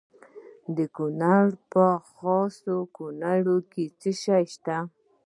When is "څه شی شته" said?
3.99-4.77